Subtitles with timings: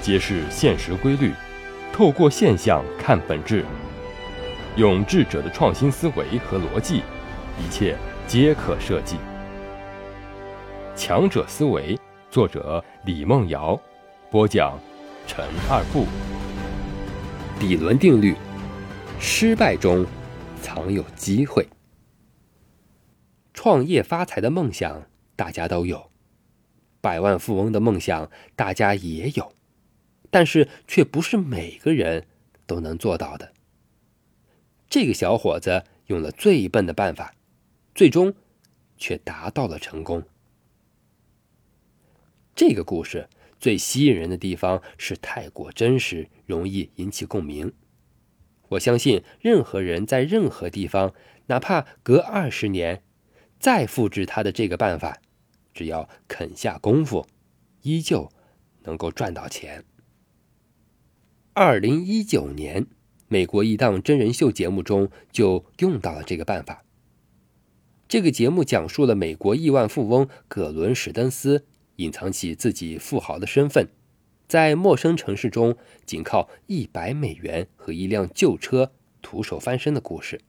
[0.00, 1.32] 揭示现实规律，
[1.92, 3.64] 透过现象看本质，
[4.76, 7.02] 用智者的创新思维和逻辑，
[7.58, 9.16] 一切皆可设计。
[10.94, 11.98] 强者思维，
[12.30, 13.78] 作者李梦瑶，
[14.30, 14.78] 播讲
[15.26, 16.06] 陈二步。
[17.60, 18.34] 底轮定律：
[19.18, 20.06] 失败中
[20.62, 21.66] 藏有机会。
[23.52, 25.02] 创业发财的梦想
[25.34, 26.10] 大家都有，
[27.00, 29.52] 百万富翁的梦想大家也有，
[30.30, 32.26] 但是却不是每个人
[32.66, 33.52] 都能做到的。
[34.88, 37.34] 这个小伙子用了最笨的办法，
[37.94, 38.34] 最终
[38.96, 40.22] 却达到了成功。
[42.54, 43.28] 这个故事
[43.60, 47.72] 最吸引人的地方是太过真实，容易引起共鸣。
[48.70, 51.14] 我相信任何人在任何地方，
[51.46, 53.02] 哪怕隔二十年。
[53.60, 55.20] 再复制他的这个办法，
[55.74, 57.26] 只要肯下功夫，
[57.82, 58.30] 依旧
[58.84, 59.84] 能够赚到钱。
[61.60, 62.86] 二零一九年，
[63.26, 66.84] 美国一档真人秀节目中就用到了这个办法。
[68.06, 71.64] 这个节目讲述了美国亿万富翁葛伦史登斯
[71.96, 73.88] 隐藏起自己富豪的身份，
[74.46, 80.40] 在陌生城市中仅靠一百美元和一辆旧车徒手翻身的故事。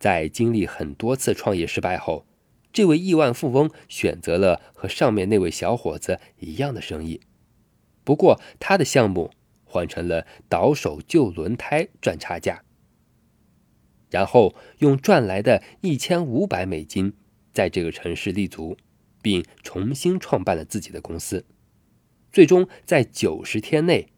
[0.00, 2.26] 在经历很多次创业失败后，
[2.72, 7.20] 这位亿万富翁选择了和上面那位小伙子一样的生意。
[8.06, 9.32] 不过，他的项目
[9.64, 12.62] 换成了倒手旧轮胎赚差价，
[14.08, 17.12] 然后用赚来的一千五百美金
[17.52, 18.78] 在这个城市立足，
[19.20, 21.44] 并重新创办了自己的公司。
[22.30, 24.12] 最终在九十天内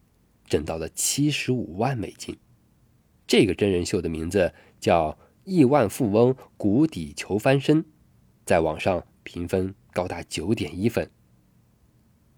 [0.45, 2.37] 挣到了七十五万美金。
[3.27, 5.19] 这个真人秀的名字叫。
[5.51, 7.83] 亿万富翁谷底求翻身，
[8.45, 11.11] 在网上评分高达九点一分。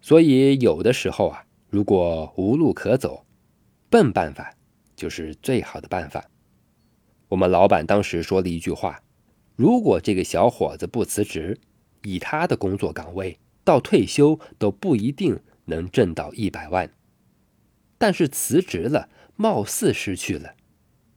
[0.00, 3.24] 所以有的时候啊，如果无路可走，
[3.88, 4.54] 笨办法
[4.96, 6.30] 就是最好的办法。
[7.28, 9.02] 我们老板当时说了一句话：
[9.56, 11.58] 如果这个小伙子不辞职，
[12.02, 16.90] 以他的工作岗位到退休都不一定能挣到一百万。
[17.98, 20.54] 但是辞职了，貌似失去了，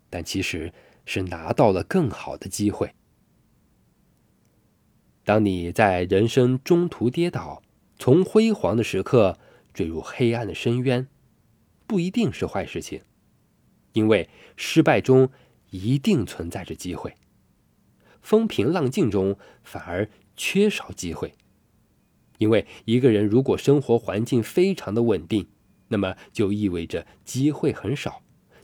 [0.10, 0.74] 但其实。
[1.06, 2.94] 是拿到了更好的机会。
[5.26, 7.62] 当你在人生中途跌倒，
[8.04, 9.40] 从辉煌的时刻
[9.74, 11.08] 坠入黑暗的深渊，
[11.88, 13.02] 不一定是坏事情，
[13.94, 15.30] 因为失败中
[15.70, 17.16] 一定存在着机会。
[18.22, 21.34] 风平浪静中反而缺少机会，
[22.40, 25.48] 因为一个人如果生活环境非常的稳定，
[25.88, 28.22] 那么就意味着机会很少，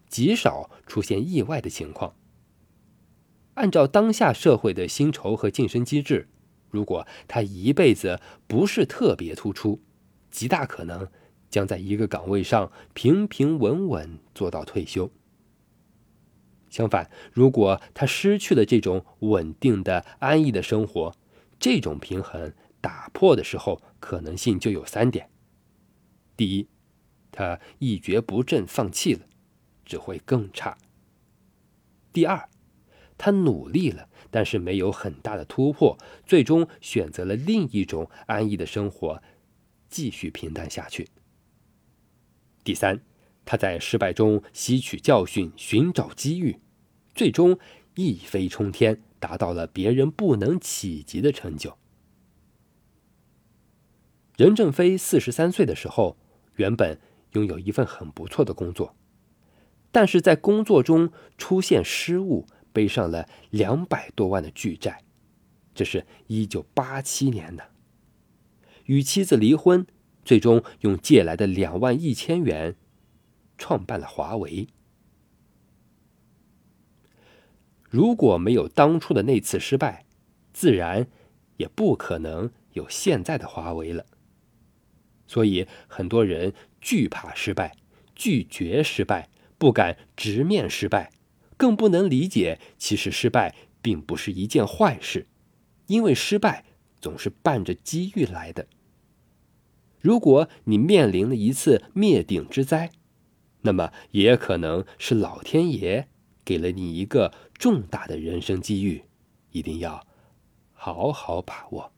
[0.09, 2.13] 极少出现意外的情况。
[3.53, 6.27] 按照当下社会的薪酬和晋升机制，
[6.69, 9.81] 如果他一辈子不是特别突出，
[10.29, 11.07] 极大可能
[11.49, 15.11] 将在一个岗位上平平稳稳做到退休。
[16.69, 21.15] 相反，如果他失去了这种稳定的、安逸的生活，
[21.59, 25.29] 这种平衡打破的时候，可能性就有三点：
[26.37, 26.67] 第一，
[27.31, 29.21] 他一蹶不振，放弃了，
[29.83, 30.77] 只会更差；
[32.13, 32.47] 第二，
[33.17, 39.21] 他努力了，但是没有很大的突破，最终选择了另一种安逸的生活，
[39.87, 41.07] 继续平淡下去。
[42.63, 43.01] 第三，
[43.45, 46.59] 他在失败中吸取教训，寻找机遇，
[47.15, 47.57] 最终
[47.95, 51.77] 一飞冲天，达到了别人不能企及的成就。
[54.37, 56.17] 任正非四十三岁的时候，
[56.57, 56.99] 原本
[57.31, 58.95] 拥有一份很不错的工作，
[59.91, 62.45] 但是在工作中出现失误。
[62.71, 65.03] 背上了两百多万的巨债，
[65.73, 67.71] 这是一九八七年的。
[68.85, 69.85] 与妻子离婚，
[70.25, 72.75] 最终用借来的两万一千元
[73.57, 74.67] 创办了华为。
[77.89, 80.05] 如果没有当初的那次失败，
[80.53, 81.07] 自然
[81.57, 84.05] 也不可能有现在的华为了。
[85.27, 87.75] 所以很多人惧怕失败，
[88.15, 91.11] 拒绝失败，不敢直面失败。
[91.59, 95.27] 更不能理解，其实失败并不是一件坏事，
[95.87, 96.63] 因为失败
[97.01, 98.65] 总是伴着机遇来的。
[99.99, 102.91] 如果你面临了一次灭顶之灾，
[103.63, 106.07] 那么也可能是老天爷
[106.45, 109.03] 给了你一个重大的人生机遇，
[109.51, 110.07] 一定要
[110.71, 111.91] 好好把握。